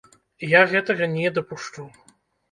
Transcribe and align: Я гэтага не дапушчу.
Я 0.53 0.61
гэтага 0.71 1.09
не 1.15 1.31
дапушчу. 1.35 1.85